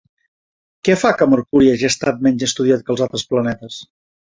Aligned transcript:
Què 0.89 0.95
fa 1.01 1.11
que 1.19 1.29
Mercuri 1.35 1.71
hagi 1.75 1.89
estat 1.93 2.27
menys 2.31 2.49
estudiat 2.51 2.85
que 2.89 2.97
els 2.97 3.09
altres 3.11 3.33
planetes? 3.33 3.85